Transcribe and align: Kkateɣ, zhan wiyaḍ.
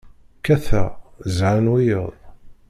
Kkateɣ, 0.39 0.87
zhan 1.35 1.65
wiyaḍ. 1.71 2.11